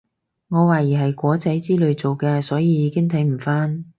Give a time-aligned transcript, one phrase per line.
[0.47, 3.85] 我懷疑係果籽之類做嘅所以已經睇唔返